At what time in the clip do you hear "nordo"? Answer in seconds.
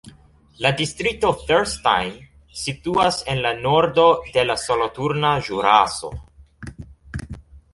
3.67-4.07